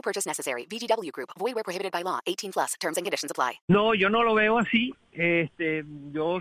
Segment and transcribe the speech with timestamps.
[0.00, 0.66] No purchase necessary.
[0.66, 1.28] VGW Group.
[1.38, 2.20] Void where prohibited by law.
[2.26, 2.72] 18 plus.
[2.80, 3.60] Terms and conditions apply.
[3.68, 4.94] No, yo no lo veo así.
[5.12, 6.40] Este, yo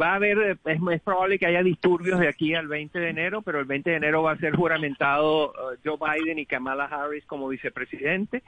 [0.00, 3.60] va a haber, es, probable que haya disturbios de aquí al 20 de enero, pero
[3.60, 7.46] el 20 de enero va a ser juramentado uh, Joe Biden y Kamala Harris como
[7.46, 8.42] vicepresidente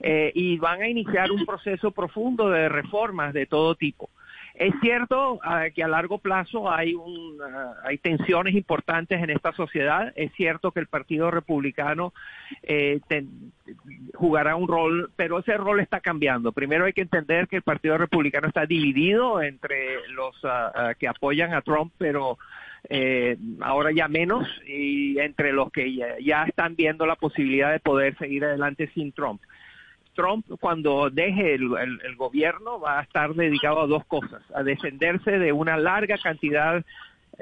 [0.00, 4.10] eh, y van a iniciar un proceso profundo de reformas de todo tipo.
[4.54, 9.52] Es cierto uh, que a largo plazo hay, un, uh, hay tensiones importantes en esta
[9.52, 10.12] sociedad.
[10.14, 12.12] Es cierto que el Partido Republicano
[12.62, 13.00] eh,
[14.22, 16.52] jugará un rol, pero ese rol está cambiando.
[16.52, 21.52] Primero hay que entender que el Partido Republicano está dividido entre los uh, que apoyan
[21.52, 22.38] a Trump, pero
[22.88, 28.16] eh, ahora ya menos, y entre los que ya, están viendo la posibilidad de poder
[28.16, 29.42] seguir adelante sin Trump.
[30.14, 31.72] Trump cuando deje el,
[32.04, 36.84] el, gobierno va a estar dedicado a dos cosas, a defenderse de una larga cantidad,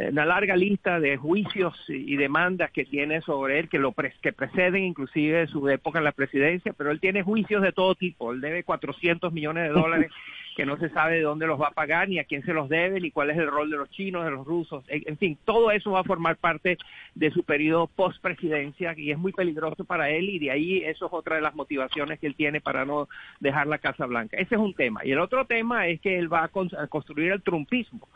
[0.09, 4.33] una larga lista de juicios y demandas que tiene sobre él, que lo pre que
[4.33, 8.41] preceden inclusive su época en la presidencia, pero él tiene juicios de todo tipo, él
[8.41, 10.11] debe 400 millones de dólares
[10.57, 12.69] que no se sabe de dónde los va a pagar, ni a quién se los
[12.69, 14.85] debe, ni cuál es el rol de los chinos, de los rusos.
[14.89, 16.77] En fin, todo eso va a formar parte
[17.15, 21.13] de su periodo post-presidencia y es muy peligroso para él y de ahí eso es
[21.13, 24.37] otra de las motivaciones que él tiene para no dejar la Casa Blanca.
[24.37, 25.05] Ese es un tema.
[25.05, 28.09] Y el otro tema es que él va a, con a construir el trumpismo.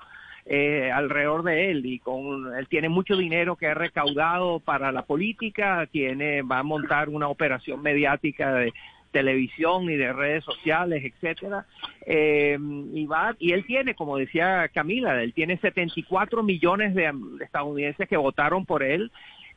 [0.47, 5.07] Eh, alrededor de él y con él tiene mucho dinero que ha recaudado para la
[5.07, 8.75] política, tiene va a montar una operación mediática de,
[9.15, 11.65] televisión y de redes sociales, etcétera,
[12.05, 12.59] eh,
[12.93, 18.17] y va y él tiene, como decía Camila, él tiene 74 millones de estadounidenses que
[18.17, 19.13] votaron por él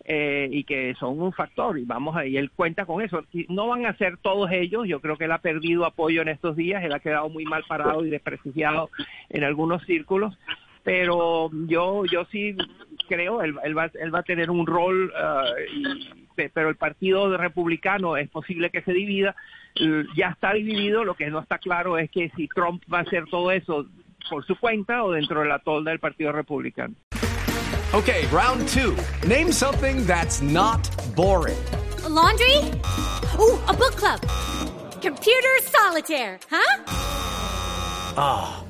[0.06, 3.24] eh, y que son un factor y vamos a, y él cuenta con eso.
[3.50, 6.56] No van a ser todos ellos, yo creo que él ha perdido apoyo en estos
[6.56, 8.92] días, él ha quedado muy mal parado y desprestigiado
[9.30, 10.38] en algunos círculos,
[10.88, 12.56] pero yo yo sí
[13.10, 17.36] creo él, él va él va a tener un rol uh, y, pero el partido
[17.36, 19.36] republicano es posible que se divida
[20.16, 23.26] ya está dividido lo que no está claro es que si Trump va a hacer
[23.30, 23.86] todo eso
[24.30, 26.96] por su cuenta o dentro de la tolda del partido republicano
[27.94, 28.98] Okay, round two.
[29.26, 31.58] Name something that's not boring.
[32.04, 32.58] A laundry?
[33.40, 34.20] Ooh, a book club.
[35.02, 36.84] Computer solitaire, huh?
[38.18, 38.67] Ah.